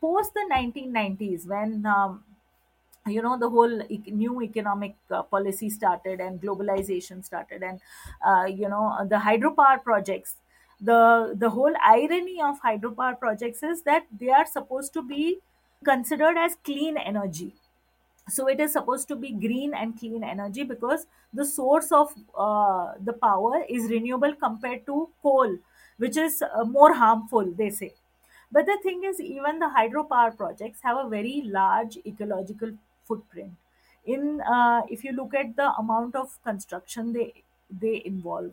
[0.00, 2.24] post the 1990s when um,
[3.06, 3.76] you know the whole
[4.22, 7.80] new economic uh, policy started and globalization started and
[8.26, 10.36] uh, you know the hydropower projects.
[10.80, 15.38] The the whole irony of hydropower projects is that they are supposed to be
[15.84, 17.54] considered as clean energy.
[18.28, 22.94] So it is supposed to be green and clean energy because the source of uh,
[23.00, 25.58] the power is renewable compared to coal
[25.98, 27.94] which is uh, more harmful they say
[28.52, 32.72] but the thing is even the hydropower projects have a very large ecological
[33.04, 33.52] footprint
[34.04, 37.32] in uh, if you look at the amount of construction they
[37.70, 38.52] they involve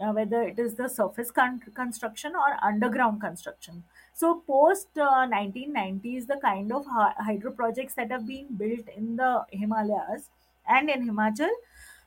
[0.00, 3.82] uh, whether it is the surface con- construction or underground construction.
[4.12, 9.16] So, post uh, 1990s, the kind of hy- hydro projects that have been built in
[9.16, 10.28] the Himalayas
[10.68, 11.48] and in Himachal,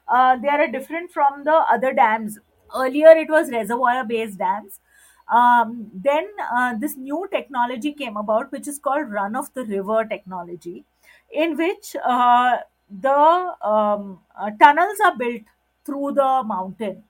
[0.08, 2.40] uh, they are different from the other dams.
[2.76, 4.80] Earlier, it was reservoir based dams.
[5.30, 10.06] Um, then, uh, this new technology came about, which is called run of the river
[10.06, 10.86] technology,
[11.32, 12.58] in which uh,
[12.90, 15.44] the um, uh, tunnels are built
[15.86, 17.04] through the mountain.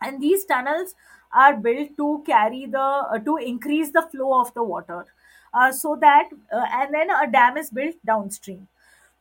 [0.00, 0.94] And these tunnels
[1.32, 5.06] are built to carry the uh, to increase the flow of the water
[5.52, 8.66] uh, so that uh, and then a dam is built downstream.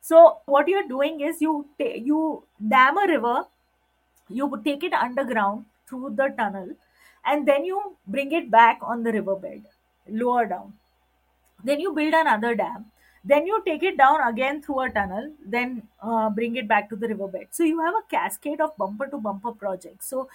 [0.01, 3.45] So what you're doing is you you dam a river
[4.29, 6.69] you take it underground through the tunnel
[7.27, 9.63] and then you bring it back on the riverbed
[10.09, 10.73] lower down.
[11.63, 12.85] Then you build another dam.
[13.23, 16.95] Then you take it down again through a tunnel then uh, bring it back to
[16.95, 17.47] the riverbed.
[17.51, 20.07] So you have a cascade of bumper to bumper projects.
[20.07, 20.29] So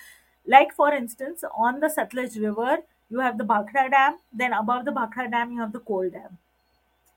[0.46, 4.92] like for instance on the satluj river you have the bhakra dam then above the
[4.92, 6.38] bhakra dam you have the Kol dam.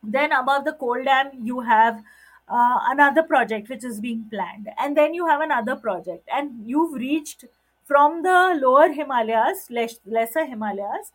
[0.04, 2.02] Then above the Kol dam you have
[2.48, 4.70] uh, another project which is being planned.
[4.78, 6.28] And then you have another project.
[6.32, 7.46] And you've reached
[7.86, 11.12] from the lower himalayas less, lesser himalayas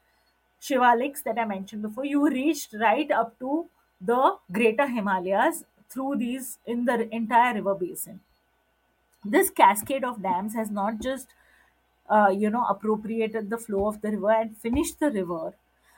[0.61, 3.69] shivaliks that I mentioned before, you reached right up to
[4.01, 8.21] the greater Himalayas through these in the entire river basin.
[9.25, 11.29] This cascade of dams has not just
[12.11, 15.55] uh, you know appropriated the flow of the river and finished the river,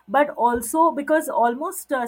[0.08, 2.06] but also because almost uh,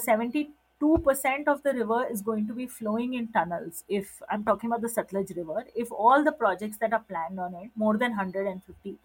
[0.81, 3.85] 72% of the river is going to be flowing in tunnels.
[3.89, 7.55] If I'm talking about the Satluj River, if all the projects that are planned on
[7.55, 8.97] it, more than 150,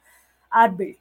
[0.51, 0.97] are built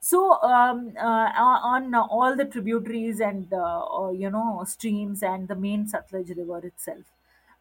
[0.00, 1.30] so um, uh,
[1.74, 6.64] on all the tributaries and uh, uh, you know streams and the main Satluj River
[6.66, 7.04] itself,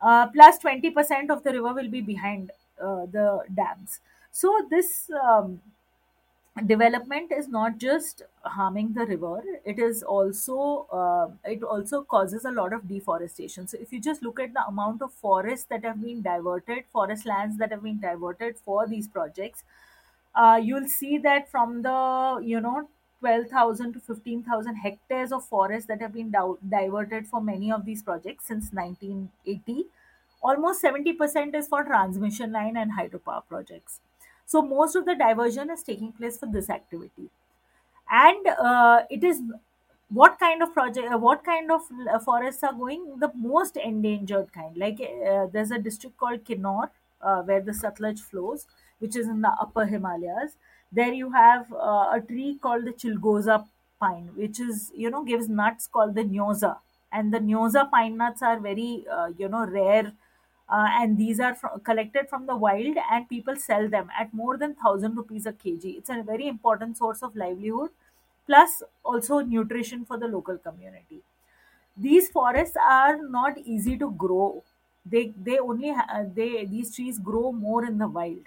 [0.01, 3.99] uh, plus twenty percent of the river will be behind uh, the dams.
[4.31, 5.61] So this um,
[6.65, 12.51] development is not just harming the river; it is also uh, it also causes a
[12.51, 13.67] lot of deforestation.
[13.67, 17.25] So if you just look at the amount of forests that have been diverted, forest
[17.25, 19.63] lands that have been diverted for these projects
[20.35, 22.89] uh, you'll see that from the you know
[23.19, 26.31] 12,000 to 15,000 hectares of forest that have been
[26.69, 29.85] diverted for many of these projects since 1980
[30.43, 33.99] almost 70% is for transmission line and hydropower projects
[34.45, 37.29] so most of the diversion is taking place for this activity.
[38.09, 39.41] And uh, it is
[40.09, 41.81] what kind of project uh, what kind of
[42.13, 43.17] uh, forests are going?
[43.19, 44.77] The most endangered kind.
[44.77, 46.89] Like uh, there's a district called Kinnaur
[47.21, 48.67] uh, where the Satluj flows
[48.99, 50.55] which is in the upper Himalayas.
[50.91, 53.65] There you have uh, a tree called the Chilgoza
[53.99, 56.77] pine which is you know gives nuts called the Nyoza.
[57.11, 59.05] And the Nyoza pine nuts are very
[59.37, 60.13] you know rare
[60.69, 64.71] uh, and these are collected from the wild and people sell them at more than
[64.71, 65.97] 1000 rupees a kg.
[65.97, 67.91] It's a very important source of livelihood
[68.47, 71.21] plus also nutrition for the local community.
[71.97, 74.63] These forests are not easy to grow.
[75.05, 78.45] They they only ha- they these trees grow more in the wild.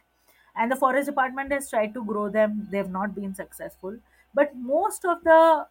[0.54, 2.68] And the forest department has tried to grow them.
[2.70, 3.98] They have not been successful.
[4.34, 5.66] But most of the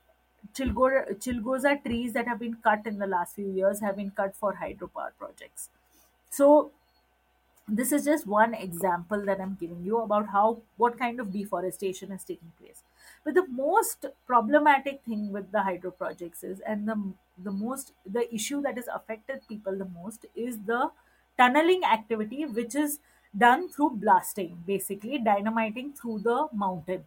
[0.53, 4.35] chilgo- chilgoza trees that have been cut in the last few years have been cut
[4.35, 5.69] for hydropower projects
[6.29, 6.71] so
[7.67, 12.11] this is just one example that i'm giving you about how what kind of deforestation
[12.11, 12.83] is taking place.
[13.23, 16.95] But the most problematic thing with the hydro projects is and the
[17.37, 20.91] the most the issue that has affected people the most is the
[21.37, 22.99] tunneling activity which is
[23.37, 27.05] done through blasting basically dynamiting through the mountain.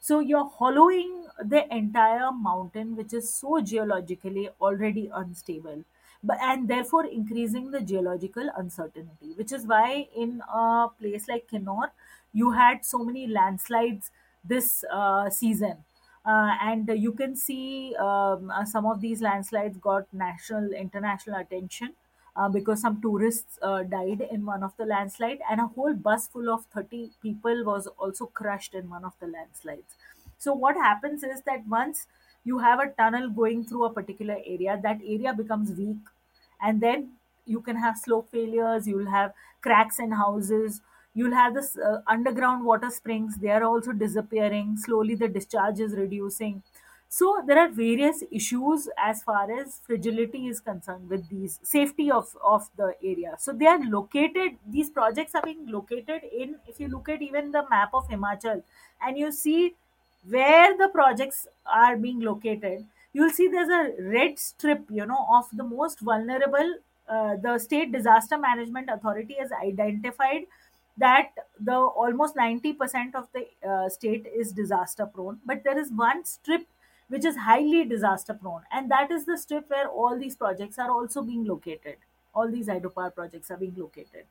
[0.00, 5.84] So you're hollowing the entire mountain, which is so geologically already unstable,
[6.22, 9.32] but and therefore increasing the geological uncertainty.
[9.36, 11.92] Which is why in a place like Kinnaur,
[12.32, 14.10] you had so many landslides
[14.44, 15.84] this uh, season.
[16.24, 21.94] Uh, and you can see um, uh, some of these landslides got national, international attention
[22.36, 26.28] uh, because some tourists uh, died in one of the landslide and a whole bus
[26.28, 29.96] full of 30 people was also crushed in one of the landslides
[30.38, 32.06] so what happens is that once
[32.44, 35.98] you have a tunnel going through a particular area that area becomes weak
[36.62, 37.12] and then
[37.46, 40.80] you can have slope failures you'll have cracks in houses
[41.14, 45.92] you'll have this uh, underground water springs they are also disappearing slowly the discharge is
[45.92, 46.62] reducing.
[47.08, 52.34] So there are various issues as far as fragility is concerned with these safety of
[52.42, 53.34] of the area.
[53.38, 57.52] So they are located these projects are being located in if you look at even
[57.52, 58.62] the map of himachal
[59.02, 59.74] and you see
[60.28, 65.44] where the projects are being located you'll see there's a red strip you know of
[65.52, 66.74] the most vulnerable
[67.08, 70.46] uh, the state disaster management authority has identified
[70.96, 75.38] that the almost 90% of the uh, state is disaster prone.
[75.44, 76.66] But there is one strip
[77.08, 80.90] which is highly disaster prone and that is the strip where all these projects are
[80.90, 81.96] also being located.
[82.34, 84.24] All these hydropower projects are being located.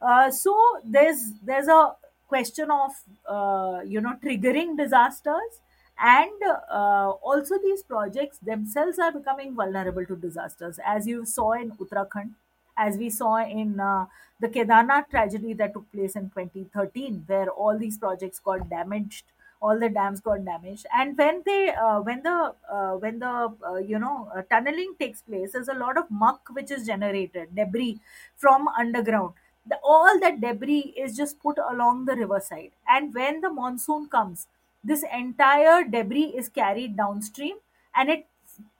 [0.00, 1.94] Uh, so there's there's a
[2.26, 2.90] question of
[3.26, 5.60] uh, you know triggering disasters
[5.98, 10.78] and uh, also these projects themselves are becoming vulnerable to disasters.
[10.84, 12.32] As you saw in uttarakhand
[12.76, 14.06] as we saw in uh,
[14.40, 19.24] the kedarnath tragedy that took place in 2013 where all these projects got damaged
[19.60, 20.86] all the dams got damaged.
[20.92, 25.22] And when they uh, when the uh, when the uh, you know uh, tunneling takes
[25.22, 28.00] place there's a lot of muck which is generated debris
[28.36, 29.34] from underground.
[29.64, 32.72] The, all that debris is just put along the riverside.
[32.88, 34.48] And when the monsoon comes
[34.84, 37.56] this entire debris is carried downstream
[37.94, 38.26] and it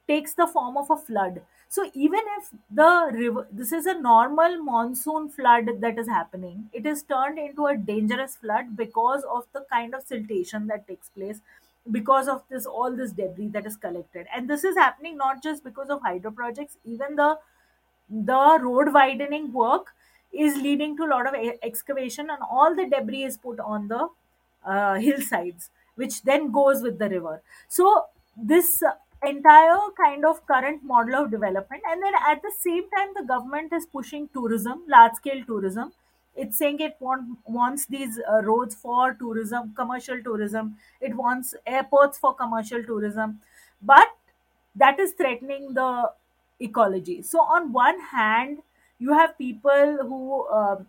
[0.08, 1.42] takes the form of a flood.
[1.68, 6.84] So even if the river this is a normal monsoon flood that is happening it
[6.84, 11.40] is turned into a dangerous flood because of the kind of siltation that takes place
[11.90, 14.26] because of this all this debris that is collected.
[14.34, 17.38] And this is happening not just because of hydro projects even the
[18.10, 19.94] the road widening work
[20.32, 24.08] is leading to a lot of excavation and all the debris is put on the
[24.64, 25.70] uh, hillsides
[26.02, 27.40] which then goes with the river.
[27.68, 27.88] So
[28.36, 28.92] this uh,
[29.24, 33.72] entire kind of current model of development and then at the same time the government
[33.72, 35.92] is pushing tourism large scale tourism.
[36.34, 40.76] It's saying it want, wants these uh, roads for tourism commercial tourism.
[41.00, 43.40] It wants airports for commercial tourism.
[43.82, 44.08] But
[44.74, 46.10] that is threatening the
[46.60, 47.22] ecology.
[47.22, 48.58] So on one hand
[48.98, 50.86] you have people who um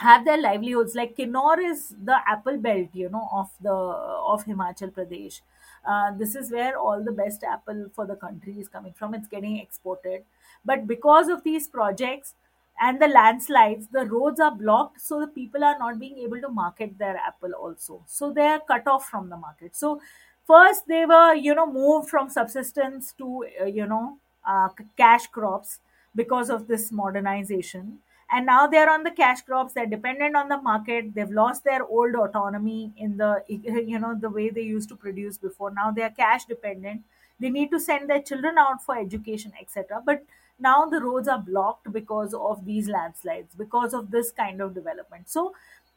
[0.00, 0.94] have their livelihoods.
[0.94, 5.40] Like Kinnaur is the apple belt you know of the of Himachal Pradesh.
[5.86, 9.14] Uh, this is where all the best apple for the country is coming from.
[9.14, 10.24] It's getting exported.
[10.64, 12.34] But because of these projects
[12.80, 16.48] and the landslides the roads are blocked so the people are not being able to
[16.48, 18.02] market their apple also.
[18.06, 19.76] So they are cut off from the market.
[19.76, 20.00] So
[20.46, 25.80] first they were you know moved from subsistence to uh, you know uh, cash crops
[26.14, 27.98] because of this modernization
[28.32, 29.74] and now they're on the cash crops.
[29.74, 31.14] They're dependent on the market.
[31.14, 35.38] They've lost their old autonomy in the you know the way they used to produce
[35.38, 35.70] before.
[35.70, 37.02] Now they are cash dependent.
[37.38, 40.22] They need to send their children out for education etc but
[40.58, 45.28] now the roads are blocked because of these landslides because of this kind of development.
[45.30, 45.54] So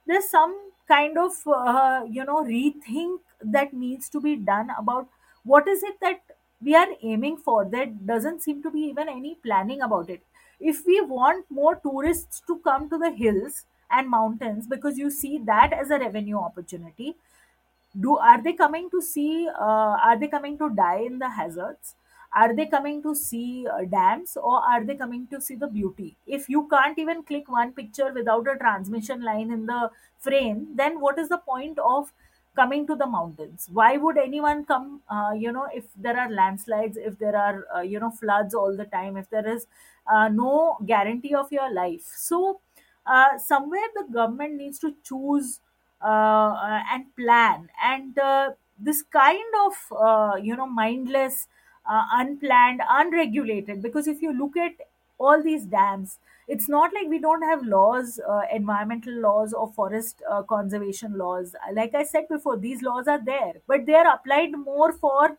[0.08, 0.56] there's some
[0.88, 5.08] kind of uh, you know rethink that needs to be done about
[5.44, 6.22] what is it that
[6.64, 10.22] we are aiming for there doesn't seem to be even any planning about it.
[10.60, 15.38] If we want more tourists to come to the hills and mountains because you see
[15.40, 17.16] that as a revenue opportunity
[18.00, 21.96] do are they coming to see uh, are they coming to die in the hazards?
[22.36, 26.16] Are they coming to see uh, dams or are they coming to see the beauty?
[26.26, 31.00] If you can't even click one picture without a transmission line in the frame then
[31.00, 32.12] what is the point of
[32.56, 33.68] coming to the mountains.
[33.72, 37.82] Why would anyone come uh, you know if there are landslides if there are uh,
[37.82, 39.68] you know floods all the time if there is
[40.08, 42.04] uh, no guarantee of your life?
[42.16, 42.60] So
[43.06, 45.60] uh, somewhere the government needs to choose
[46.02, 47.70] uh, uh, and plan.
[47.82, 48.18] And
[48.80, 51.48] this kind of you know mindless
[51.88, 54.74] unplanned unregulated because if you look at
[55.18, 60.22] all these dams it's not like we don't have laws uh, environmental laws or forest
[60.30, 61.56] uh, conservation laws.
[61.74, 65.38] Like i said before these laws are there but they are applied more for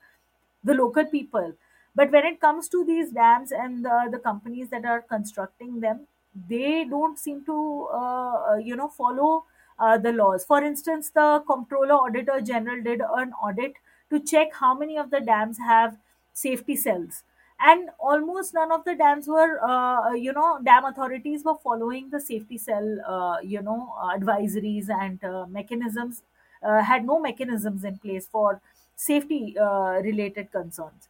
[0.62, 1.52] the local people.
[1.94, 6.06] But when it comes to these dams and the, the companies that are constructing them
[6.48, 9.44] they don't seem to uh, uh, you know follow
[9.78, 10.44] uh, the laws.
[10.44, 13.74] For instance the comptroller auditor general did an audit
[14.10, 15.96] to check how many of the dams have
[16.32, 17.22] safety cells
[17.60, 22.20] and almost none of the dams were uh, you know dam authorities were following the
[22.20, 26.22] safety cell uh, you know advisories and uh, mechanisms
[26.62, 28.60] uh, had no mechanisms in place for
[28.96, 31.08] safety uh, related concerns